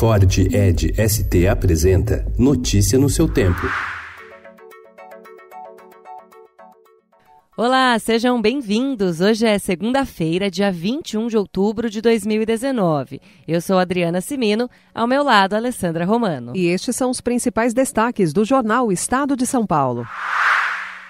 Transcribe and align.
Ford 0.00 0.38
Ed 0.38 0.94
ST 0.96 1.46
apresenta 1.46 2.24
Notícia 2.38 2.98
no 2.98 3.10
seu 3.10 3.28
tempo. 3.28 3.60
Olá, 7.54 7.98
sejam 7.98 8.40
bem-vindos. 8.40 9.20
Hoje 9.20 9.44
é 9.44 9.58
segunda-feira, 9.58 10.50
dia 10.50 10.72
21 10.72 11.26
de 11.26 11.36
outubro 11.36 11.90
de 11.90 12.00
2019. 12.00 13.20
Eu 13.46 13.60
sou 13.60 13.78
Adriana 13.78 14.22
Simino, 14.22 14.70
ao 14.94 15.06
meu 15.06 15.22
lado, 15.22 15.52
Alessandra 15.52 16.06
Romano. 16.06 16.56
E 16.56 16.68
estes 16.68 16.96
são 16.96 17.10
os 17.10 17.20
principais 17.20 17.74
destaques 17.74 18.32
do 18.32 18.42
jornal 18.42 18.90
Estado 18.90 19.36
de 19.36 19.46
São 19.46 19.66
Paulo. 19.66 20.06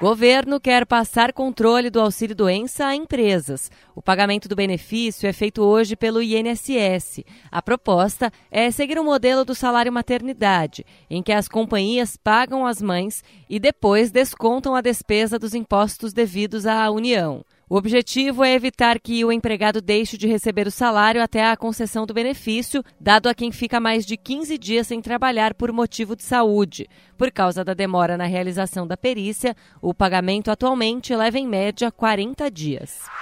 Governo 0.00 0.60
quer 0.60 0.86
passar 0.86 1.32
controle 1.32 1.90
do 1.90 2.00
auxílio 2.00 2.32
doença 2.32 2.86
a 2.86 2.94
empresas. 2.94 3.68
O 3.96 4.00
pagamento 4.00 4.48
do 4.48 4.54
benefício 4.54 5.28
é 5.28 5.32
feito 5.32 5.60
hoje 5.60 5.96
pelo 5.96 6.22
INSS. 6.22 7.24
A 7.50 7.60
proposta 7.60 8.32
é 8.48 8.70
seguir 8.70 8.96
o 9.00 9.04
modelo 9.04 9.44
do 9.44 9.56
salário 9.56 9.92
maternidade, 9.92 10.86
em 11.10 11.20
que 11.20 11.32
as 11.32 11.48
companhias 11.48 12.16
pagam 12.16 12.64
as 12.64 12.80
mães 12.80 13.24
e 13.50 13.58
depois 13.58 14.12
descontam 14.12 14.76
a 14.76 14.80
despesa 14.80 15.36
dos 15.36 15.52
impostos 15.52 16.12
devidos 16.12 16.64
à 16.64 16.88
União. 16.92 17.44
O 17.70 17.76
objetivo 17.76 18.42
é 18.42 18.54
evitar 18.54 18.98
que 18.98 19.22
o 19.26 19.30
empregado 19.30 19.82
deixe 19.82 20.16
de 20.16 20.26
receber 20.26 20.66
o 20.66 20.70
salário 20.70 21.22
até 21.22 21.44
a 21.44 21.56
concessão 21.56 22.06
do 22.06 22.14
benefício, 22.14 22.82
dado 22.98 23.28
a 23.28 23.34
quem 23.34 23.52
fica 23.52 23.78
mais 23.78 24.06
de 24.06 24.16
15 24.16 24.56
dias 24.56 24.86
sem 24.86 25.02
trabalhar 25.02 25.52
por 25.52 25.70
motivo 25.70 26.16
de 26.16 26.22
saúde. 26.22 26.88
Por 27.18 27.30
causa 27.30 27.62
da 27.62 27.74
demora 27.74 28.16
na 28.16 28.24
realização 28.24 28.86
da 28.86 28.96
perícia, 28.96 29.54
o 29.82 29.92
pagamento 29.92 30.50
atualmente 30.50 31.14
leva 31.14 31.38
em 31.38 31.46
média 31.46 31.92
40 31.92 32.50
dias. 32.50 33.17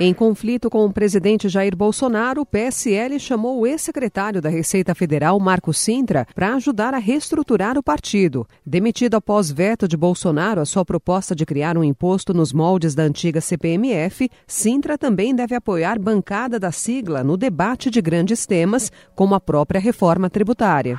Em 0.00 0.14
conflito 0.14 0.70
com 0.70 0.84
o 0.84 0.92
presidente 0.92 1.48
Jair 1.48 1.74
Bolsonaro, 1.76 2.42
o 2.42 2.46
PSL 2.46 3.18
chamou 3.18 3.58
o 3.58 3.66
ex-secretário 3.66 4.40
da 4.40 4.48
Receita 4.48 4.94
Federal, 4.94 5.40
Marco 5.40 5.74
Sintra, 5.74 6.24
para 6.36 6.54
ajudar 6.54 6.94
a 6.94 6.98
reestruturar 6.98 7.76
o 7.76 7.82
partido. 7.82 8.46
Demitido 8.64 9.16
após 9.16 9.50
veto 9.50 9.88
de 9.88 9.96
Bolsonaro 9.96 10.60
a 10.60 10.64
sua 10.64 10.84
proposta 10.84 11.34
de 11.34 11.44
criar 11.44 11.76
um 11.76 11.82
imposto 11.82 12.32
nos 12.32 12.52
moldes 12.52 12.94
da 12.94 13.02
antiga 13.02 13.40
CPMF, 13.40 14.30
Sintra 14.46 14.96
também 14.96 15.34
deve 15.34 15.56
apoiar 15.56 15.98
bancada 15.98 16.60
da 16.60 16.70
sigla 16.70 17.24
no 17.24 17.36
debate 17.36 17.90
de 17.90 18.00
grandes 18.00 18.46
temas, 18.46 18.92
como 19.16 19.34
a 19.34 19.40
própria 19.40 19.80
reforma 19.80 20.30
tributária. 20.30 20.96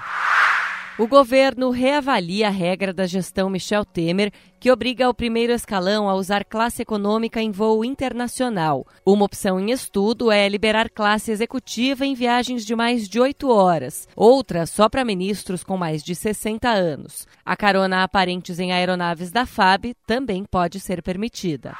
O 1.00 1.08
governo 1.08 1.70
reavalia 1.70 2.48
a 2.48 2.52
regra 2.52 2.92
da 2.92 3.08
gestão 3.08 3.50
Michel 3.50 3.86
Temer, 3.86 4.34
que 4.60 4.70
obriga 4.70 5.08
o 5.08 5.14
primeiro 5.14 5.54
escalão 5.54 6.10
a 6.10 6.14
usar 6.14 6.44
classe 6.44 6.82
econômica 6.82 7.42
em 7.42 7.52
voo 7.52 7.86
internacional. 7.86 8.86
Uma 9.06 9.24
opção 9.24 9.58
em 9.62 9.72
estudo 9.72 10.30
é 10.30 10.50
liberar 10.50 10.90
classe 10.90 11.32
executiva 11.32 12.06
em 12.06 12.14
viagens 12.14 12.66
de 12.66 12.76
mais 12.76 13.08
de 13.08 13.18
oito 13.18 13.50
horas, 13.50 14.10
outra 14.14 14.66
só 14.66 14.90
para 14.90 15.06
ministros 15.06 15.64
com 15.64 15.78
mais 15.78 16.04
de 16.04 16.14
60 16.14 16.68
anos. 16.68 17.26
A 17.46 17.56
carona 17.56 18.04
a 18.04 18.08
parentes 18.10 18.60
em 18.60 18.74
aeronaves 18.74 19.32
da 19.32 19.46
FAB 19.46 19.94
também 20.06 20.44
pode 20.44 20.82
ser 20.82 21.02
permitida. 21.02 21.78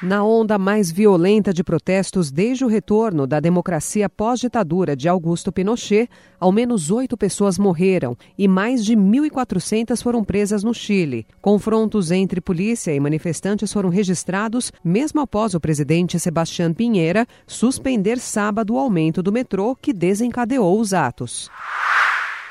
Na 0.00 0.22
onda 0.22 0.56
mais 0.58 0.92
violenta 0.92 1.52
de 1.52 1.64
protestos 1.64 2.30
desde 2.30 2.64
o 2.64 2.68
retorno 2.68 3.26
da 3.26 3.40
democracia 3.40 4.08
pós-ditadura 4.08 4.94
de 4.94 5.08
Augusto 5.08 5.50
Pinochet, 5.50 6.08
ao 6.38 6.52
menos 6.52 6.88
oito 6.92 7.16
pessoas 7.16 7.58
morreram 7.58 8.16
e 8.38 8.46
mais 8.46 8.84
de 8.84 8.94
1.400 8.94 10.00
foram 10.00 10.22
presas 10.22 10.62
no 10.62 10.72
Chile. 10.72 11.26
Confrontos 11.42 12.12
entre 12.12 12.40
polícia 12.40 12.94
e 12.94 13.00
manifestantes 13.00 13.72
foram 13.72 13.88
registrados 13.88 14.70
mesmo 14.84 15.20
após 15.20 15.54
o 15.54 15.60
presidente 15.60 16.16
Sebastião 16.20 16.72
Pinheira 16.72 17.26
suspender 17.44 18.20
sábado 18.20 18.74
o 18.74 18.78
aumento 18.78 19.20
do 19.20 19.32
metrô 19.32 19.74
que 19.74 19.92
desencadeou 19.92 20.78
os 20.78 20.94
atos. 20.94 21.50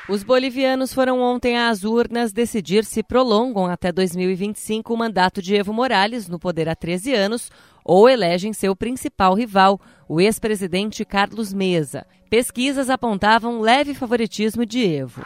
Os 0.08 0.22
bolivianos 0.22 0.94
foram 0.94 1.20
ontem 1.20 1.58
às 1.58 1.84
urnas 1.84 2.32
decidir 2.32 2.82
se 2.82 3.02
prolongam 3.02 3.66
até 3.66 3.92
2025 3.92 4.94
o 4.94 4.96
mandato 4.96 5.42
de 5.42 5.54
Evo 5.54 5.70
Morales 5.70 6.26
no 6.26 6.38
poder 6.38 6.66
há 6.66 6.74
13 6.74 7.12
anos 7.14 7.50
ou 7.84 8.08
elegem 8.08 8.54
seu 8.54 8.74
principal 8.74 9.34
rival, 9.34 9.78
o 10.08 10.18
ex-presidente 10.18 11.04
Carlos 11.04 11.52
Mesa. 11.52 12.06
Pesquisas 12.30 12.88
apontavam 12.88 13.60
leve 13.60 13.92
favoritismo 13.92 14.64
de 14.64 14.82
Evo. 14.82 15.22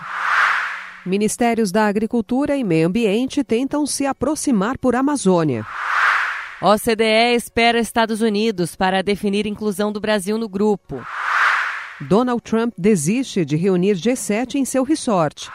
Ministérios 1.07 1.71
da 1.71 1.87
Agricultura 1.87 2.57
e 2.57 2.65
Meio 2.65 2.89
Ambiente 2.89 3.45
tentam 3.45 3.87
se 3.87 4.05
aproximar 4.05 4.79
por 4.79 4.97
Amazônia. 4.97 5.65
OCDE 6.61 7.37
espera 7.37 7.79
Estados 7.79 8.21
Unidos 8.21 8.75
para 8.75 9.01
definir 9.01 9.47
inclusão 9.47 9.93
do 9.93 10.01
Brasil 10.01 10.37
no 10.37 10.49
grupo. 10.49 11.01
Donald 12.09 12.43
Trump 12.43 12.75
desiste 12.77 13.45
de 13.45 13.57
reunir 13.57 13.95
G7 13.95 14.57
em 14.57 14.65
seu 14.65 14.83
resort. 14.83 15.51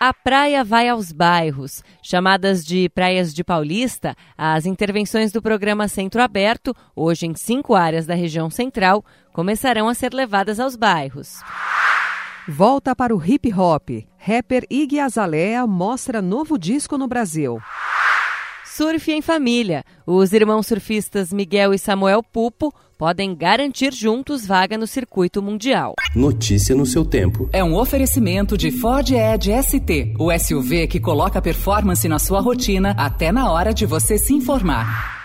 A 0.00 0.14
praia 0.14 0.62
vai 0.62 0.88
aos 0.88 1.10
bairros. 1.10 1.82
Chamadas 2.02 2.64
de 2.64 2.88
Praias 2.90 3.34
de 3.34 3.42
Paulista, 3.42 4.14
as 4.36 4.64
intervenções 4.64 5.32
do 5.32 5.42
programa 5.42 5.88
Centro 5.88 6.22
Aberto, 6.22 6.74
hoje 6.94 7.26
em 7.26 7.34
cinco 7.34 7.74
áreas 7.74 8.06
da 8.06 8.14
região 8.14 8.48
central, 8.48 9.04
começarão 9.32 9.88
a 9.88 9.94
ser 9.94 10.14
levadas 10.14 10.60
aos 10.60 10.76
bairros. 10.76 11.40
Volta 12.46 12.94
para 12.94 13.14
o 13.14 13.24
hip 13.24 13.52
hop. 13.52 13.90
Rapper 14.16 14.64
Iggy 14.70 15.00
Azalea 15.00 15.66
mostra 15.66 16.22
novo 16.22 16.56
disco 16.56 16.96
no 16.96 17.08
Brasil. 17.08 17.60
Surf 18.78 19.10
em 19.10 19.20
família. 19.20 19.84
Os 20.06 20.32
irmãos 20.32 20.68
surfistas 20.68 21.32
Miguel 21.32 21.74
e 21.74 21.78
Samuel 21.80 22.22
Pupo 22.22 22.72
podem 22.96 23.34
garantir 23.34 23.92
juntos 23.92 24.46
vaga 24.46 24.78
no 24.78 24.86
circuito 24.86 25.42
mundial. 25.42 25.94
Notícia 26.14 26.76
no 26.76 26.86
seu 26.86 27.04
tempo. 27.04 27.50
É 27.52 27.64
um 27.64 27.74
oferecimento 27.74 28.56
de 28.56 28.70
Ford 28.70 29.10
Edge 29.10 29.50
ST, 29.64 30.14
o 30.16 30.30
SUV 30.30 30.86
que 30.86 31.00
coloca 31.00 31.42
performance 31.42 32.06
na 32.06 32.20
sua 32.20 32.40
rotina 32.40 32.94
até 32.96 33.32
na 33.32 33.50
hora 33.50 33.74
de 33.74 33.84
você 33.84 34.16
se 34.16 34.32
informar. 34.32 35.17